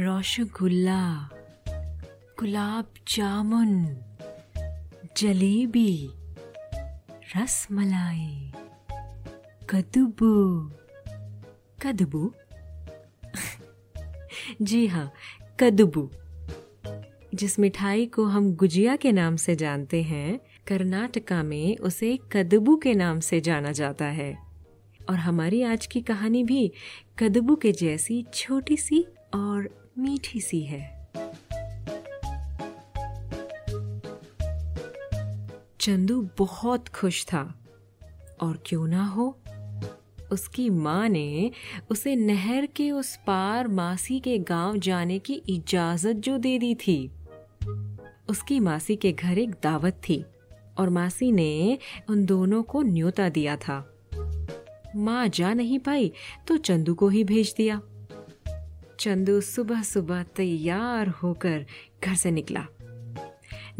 रसगुल्ला, 0.00 1.28
गुलाब 2.38 2.92
जामुन, 3.08 3.96
जलेबी, 5.16 6.10
रसमलाई, 7.36 8.52
कदबू। 9.70 10.62
कदबू? 11.82 12.34
जी 14.62 14.86
हाँ 14.86 15.12
कदबू। 15.60 16.10
जिस 17.34 17.58
मिठाई 17.58 18.06
को 18.06 18.24
हम 18.24 18.54
गुजिया 18.54 18.96
के 18.96 19.12
नाम 19.12 19.36
से 19.36 19.56
जानते 19.56 20.02
हैं, 20.02 20.40
कर्नाटका 20.66 21.42
में 21.42 21.76
उसे 21.76 22.18
कदबू 22.32 22.76
के 22.76 22.94
नाम 22.94 23.20
से 23.20 23.40
जाना 23.40 23.72
जाता 23.72 24.04
है। 24.04 24.38
और 25.10 25.16
हमारी 25.16 25.62
आज 25.62 25.86
की 25.86 26.00
कहानी 26.00 26.44
भी 26.44 26.72
कदबू 27.18 27.56
के 27.56 27.72
जैसी 27.72 28.26
छोटी 28.34 28.76
सी 28.76 29.06
और 29.34 29.87
मीठी 29.98 30.40
सी 30.40 30.60
है। 30.60 31.08
चंदू 35.80 36.28
बहुत 36.38 36.88
खुश 36.88 37.24
था। 37.24 37.64
और 38.40 38.62
क्यों 38.66 38.86
ना 38.86 39.06
हो? 39.06 39.38
उसकी 40.32 40.70
माँ 40.70 41.08
ने 41.08 41.50
उसे 41.90 42.16
नहर 42.16 42.66
के 42.66 42.90
उस 42.90 43.16
पार 43.16 43.68
मासी 43.68 44.20
के 44.20 44.38
गाँव 44.38 44.76
जाने 44.76 45.18
की 45.18 45.34
इजाज़त 45.34 46.12
जो 46.12 46.38
दे 46.38 46.58
दी 46.58 46.74
थी। 46.74 47.12
उसकी 48.28 48.60
मासी 48.60 48.96
के 48.96 49.12
घर 49.12 49.38
एक 49.38 49.50
दावत 49.50 50.00
थी 50.08 50.24
और 50.78 50.90
मासी 50.90 51.32
ने 51.32 51.78
उन 52.10 52.24
दोनों 52.24 52.62
को 52.62 52.82
न्योता 52.82 53.28
दिया 53.28 53.56
था। 53.56 53.94
माँ 54.96 55.28
जा 55.28 55.54
नहीं 55.54 55.78
पाई 55.78 56.12
तो 56.48 56.56
चंदू 56.56 56.94
को 56.94 57.08
ही 57.08 57.24
भेज 57.24 57.54
दिया। 57.56 57.80
चंदू 59.00 59.40
सुबह 59.40 59.82
सुबह 59.82 60.22
तैयार 60.22 61.08
होकर 61.08 61.66
घर 62.04 62.14
से 62.14 62.30
निकला। 62.30 62.66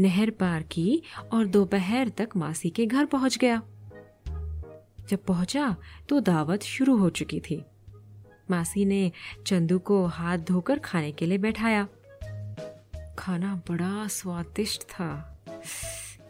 नहर 0.00 0.30
पार 0.30 0.62
की 0.62 1.02
और 1.32 1.46
दोपहर 1.46 2.08
तक 2.08 2.28
मासी 2.36 2.70
के 2.70 2.86
घर 2.86 3.04
पहुँच 3.04 3.38
गया। 3.38 3.62
जब 5.08 5.16
पहुँचा 5.16 5.76
तो 6.08 6.20
दावत 6.20 6.62
शुरू 6.62 6.96
हो 6.96 7.10
चुकी 7.10 7.40
थी। 7.40 7.64
मासी 8.50 8.84
ने 8.84 9.12
चंदू 9.46 9.78
को 9.78 10.06
हाथ 10.06 10.38
धोकर 10.38 10.78
खाने 10.78 11.12
के 11.12 11.26
लिए 11.26 11.38
बैठाया। 11.38 11.88
खाना 13.18 13.62
बड़ा 13.70 14.08
स्वादिष्ट 14.08 14.82
था। 14.82 15.42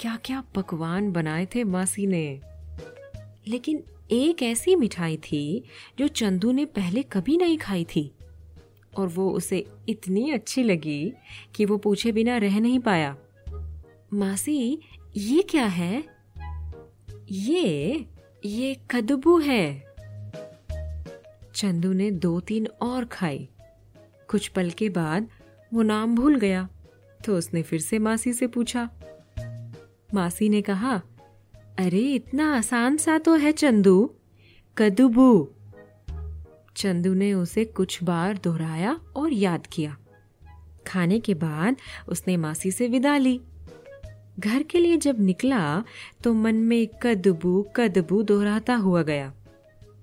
क्या 0.00 0.18
क्या 0.24 0.40
पकवान 0.40 1.12
बनाए 1.12 1.46
थे 1.46 1.64
मासी 1.64 2.06
ने। 2.06 2.40
लेकिन 3.48 3.84
एक 4.10 4.42
ऐसी 4.42 4.76
मिठाई 4.76 5.16
थी 5.16 5.64
जो 5.98 6.08
चंदू 6.08 6.52
ने 6.52 6.64
पहले 6.64 7.02
कभी 7.02 7.36
नहीं 7.36 7.58
खाई 7.58 7.84
थी। 7.84 8.14
और 8.96 9.08
वो 9.08 9.30
उसे 9.30 9.66
इतनी 9.88 10.30
अच्छी 10.30 10.62
लगी 10.62 11.12
कि 11.54 11.64
वो 11.64 11.76
पूछे 11.76 12.12
बिना 12.12 12.36
रह 12.36 12.60
नहीं 12.60 12.78
पाया। 12.78 13.16
मासी, 14.12 14.78
ये 15.16 15.42
क्या 15.42 15.66
है? 15.66 16.04
ये 17.30 18.06
ये 18.44 18.76
कदबू 18.90 19.38
है। 19.38 19.94
चंदू 21.54 21.92
ने 21.92 22.10
दो 22.10 22.40
तीन 22.40 22.66
और 22.66 23.04
खाई। 23.04 23.48
कुछ 24.30 24.48
पल 24.48 24.70
के 24.70 24.88
बाद 24.88 25.28
वो 25.74 25.82
नाम 25.82 26.14
भूल 26.14 26.38
गया 26.38 26.68
तो 27.26 27.36
उसने 27.36 27.62
फिर 27.62 27.80
से 27.80 27.98
मासी 27.98 28.32
से 28.32 28.46
पूछा। 28.46 28.90
मासी 30.14 30.48
ने 30.48 30.62
कहा, 30.62 31.02
अरे, 31.78 31.98
इतना 31.98 32.56
आसान 32.56 32.96
सा 32.96 33.18
तो 33.18 33.34
है 33.34 33.52
चंदू, 33.52 34.14
कदबू। 34.78 35.50
चंदू 36.78 37.14
ने 37.14 37.34
उसे 37.34 37.64
कुछ 37.64 38.02
बार 38.02 38.38
दोहराया 38.44 39.00
और 39.16 39.32
याद 39.32 39.66
किया। 39.66 39.96
खाने 40.86 41.20
के 41.20 41.34
बाद 41.34 41.76
उसने 42.08 42.36
मासी 42.36 42.70
से 42.70 42.88
विदा 42.88 43.16
ली। 43.16 43.40
घर 44.40 44.62
के 44.62 44.78
लिए 44.78 44.96
जब 44.96 45.20
निकला 45.20 45.84
तो 46.24 46.34
मन 46.34 46.54
में 46.54 46.88
कदबू 47.02 47.66
कदबू 47.76 48.22
दोहराता 48.22 48.74
हुआ 48.74 49.02
गया। 49.02 49.34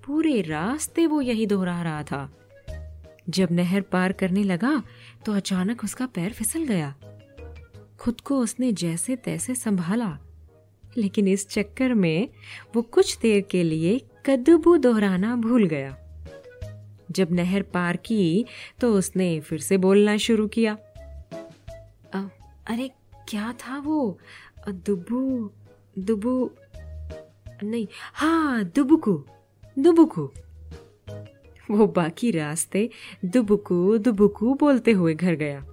पूरे 0.05 0.41
रास्ते 0.41 1.07
वो 1.07 1.21
यही 1.21 1.45
दोहरा 1.45 1.81
रहा 1.81 2.03
था। 2.03 2.37
जब 3.29 3.47
नहर 3.51 3.81
पार 3.81 4.11
करने 4.11 4.43
लगा 4.43 4.83
तो 5.25 5.33
अचानक 5.33 5.83
उसका 5.83 6.05
पैर 6.05 6.33
फिसल 6.33 6.63
गया। 6.63 6.95
खुद 7.99 8.21
को 8.21 8.39
उसने 8.39 8.71
जैसे 8.71 9.15
तैसे 9.15 9.55
संभाला। 9.55 10.19
लेकिन 10.97 11.27
इस 11.27 11.49
चक्कर 11.49 11.93
में 11.93 12.29
वो 12.75 12.81
कुछ 12.81 13.17
देर 13.17 13.41
के 13.41 13.63
लिए 13.63 14.01
कदबू 14.25 14.77
दोहराना 14.77 15.35
भूल 15.35 15.67
गया। 15.67 15.97
जब 17.15 17.27
नहर 17.31 17.61
पार 17.61 17.97
की 17.97 18.45
तो 18.79 18.93
उसने 18.93 19.39
फिर 19.39 19.59
से 19.59 19.77
बोलना 19.77 20.17
शुरू 20.17 20.47
किया। 20.47 20.77
अरे, 22.67 22.91
क्या 23.29 23.53
था 23.53 23.79
वो? 23.79 24.19
दुबू 24.69 25.51
दुबू, 25.99 26.51
नहीं 27.63 27.87
हाँ 28.13 28.63
दुबुकू 28.63 29.23
दुबुकू। 29.79 30.31
वो 31.71 31.87
बाकी 31.87 32.31
रास्ते 32.31 32.89
दुबुकू 33.25 33.97
दुबुकू 33.97 34.53
बोलते 34.53 34.91
हुए 34.91 35.13
घर 35.13 35.35
गया। 35.35 35.65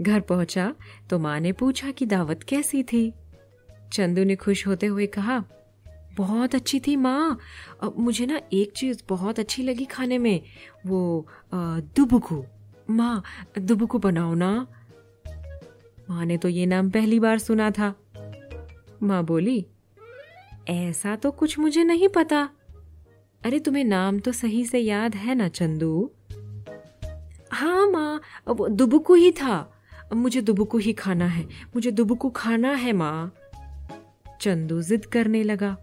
घर 0.00 0.20
पहुँचा 0.20 0.74
तो 1.10 1.18
माँ 1.18 1.40
ने 1.40 1.52
पूछा 1.52 1.90
कि 1.90 2.06
दावत 2.06 2.42
कैसी 2.42 2.82
थी? 2.82 3.12
चंदू 3.92 4.24
ने 4.24 4.36
खुश 4.36 4.66
होते 4.66 4.86
हुए 4.86 5.06
कहा 5.06 5.44
बहुत 6.16 6.54
अच्छी 6.54 6.80
थी 6.80 6.96
माँ। 6.96 7.38
मुझे 7.98 8.26
ना 8.26 8.40
एक 8.52 8.72
चीज़ 8.72 9.02
बहुत 9.08 9.38
अच्छी 9.38 9.62
लगी 9.62 9.84
खाने 9.84 10.18
में, 10.18 10.42
वो 10.86 11.26
दुबकू। 11.96 12.44
माँ, 12.90 13.22
दुबकू 13.58 13.98
बनाओ 13.98 14.34
ना। 14.34 14.66
माँ 16.10 16.24
ने 16.24 16.36
तो 16.38 16.48
ये 16.48 16.66
नाम 16.66 16.90
पहली 16.90 17.20
बार 17.20 17.38
सुना 17.38 17.70
था। 17.70 17.94
माँ 19.02 19.24
बोली, 19.24 19.66
ऐसा 20.68 21.16
तो 21.16 21.30
कुछ 21.30 21.58
मुझे 21.58 21.84
नहीं 21.84 22.08
पता। 22.08 22.48
अरे, 23.44 23.58
तुम्हें 23.58 23.84
नाम 23.84 24.18
तो 24.18 24.32
सही 24.32 24.64
से 24.66 24.78
याद 24.78 25.14
है 25.14 25.34
ना, 25.34 25.48
चंदू? 25.48 26.10
हाँ 27.52 27.90
माँ, 27.90 28.20
वो 28.48 28.68
दुबकू 28.68 29.14
ही 29.14 29.32
था। 29.32 29.72
मुझे 30.14 30.40
दुबकू 30.42 30.78
ही 30.78 30.92
खाना 30.92 31.26
है। 31.26 31.44
मुझे 31.44 31.90
दुबकू 31.90 32.30
खाना 32.30 32.72
है 32.72 32.92
माँ। 32.92 33.34
चंदू 34.40 34.82
जिद 34.82 35.06
करने 35.06 35.42
लगा। 35.42 35.76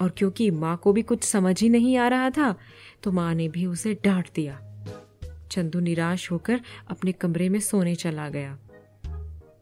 और 0.00 0.10
क्योंकि 0.10 0.50
माँ 0.50 0.76
को 0.76 0.92
भी 0.92 1.02
कुछ 1.02 1.24
समझ 1.24 1.60
ही 1.62 1.68
नहीं 1.68 1.96
आ 1.96 2.08
रहा 2.08 2.30
था 2.30 2.54
तो 3.02 3.12
माँ 3.12 3.34
ने 3.34 3.48
भी 3.48 3.66
उसे 3.66 3.94
डांट 4.04 4.28
दिया। 4.34 4.60
चंदू 5.50 5.80
निराश 5.80 6.30
होकर 6.30 6.60
अपने 6.88 7.12
कमरे 7.12 7.48
में 7.48 7.60
सोने 7.60 7.94
चला 7.94 8.28
गया। 8.28 8.58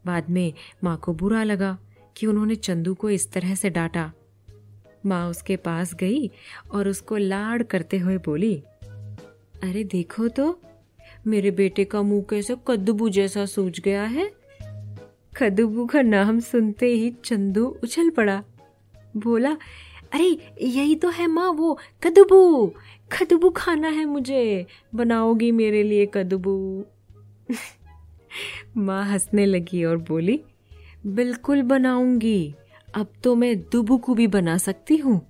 बाद 0.06 0.30
में 0.30 0.52
माँ 0.84 0.96
को 0.96 1.12
बुरा 1.14 1.42
लगा 1.44 1.76
कि 2.16 2.26
उन्होंने 2.26 2.54
चंदू 2.54 2.94
को 2.94 3.10
इस 3.10 3.30
तरह 3.32 3.54
से 3.54 3.70
डांटा। 3.70 4.10
माँ 5.06 5.28
उसके 5.28 5.56
पास 5.56 5.94
गई 5.94 6.30
और 6.72 6.88
उसको 6.88 7.16
लाड़ 7.16 7.62
करते 7.62 7.98
हुए 7.98 8.16
बोली, 8.18 8.54
अरे 9.62 9.84
देखो 9.84 10.28
तो 10.28 10.60
मेरे 11.26 11.50
बेटे 11.50 11.84
का 11.84 12.02
मुँह 12.02 12.24
कैसे 12.30 12.56
कद्दू 12.68 13.08
जैसा 13.08 13.44
सूझ 13.46 13.80
गया 13.80 14.02
है? 14.04 14.30
कद्दू 15.36 15.86
का 15.86 16.02
नाम 16.02 16.40
सुनते 16.40 16.86
ही 16.86 17.10
चंदू 17.24 17.66
उछल 17.84 18.10
पड़ा। 18.10 18.42
बोला 19.16 19.56
अरे, 20.12 20.54
यही 20.62 20.94
तो 20.94 21.08
है 21.08 21.26
माँ 21.26 21.50
वो, 21.50 21.78
कदबू। 22.02 22.66
कदबू 23.12 23.50
खाना 23.50 23.88
है 23.88 24.04
मुझे। 24.04 24.66
बनाओगी 24.94 25.50
मेरे 25.50 25.82
लिए 25.82 26.08
कदबू। 26.14 26.84
माँ 28.76 29.04
हंसने 29.04 29.46
लगी 29.46 29.84
और 29.84 29.96
बोली, 29.96 30.40
बिल्कुल 31.06 31.62
बनाऊँगी। 31.62 32.54
अब 32.94 33.06
तो 33.24 33.34
मैं 33.34 33.58
दुबू 33.58 33.98
को 33.98 34.14
भी 34.14 34.26
बना 34.26 34.58
सकती 34.58 34.96
हूँ। 34.96 35.26